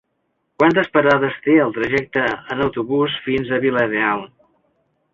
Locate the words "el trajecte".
1.67-2.25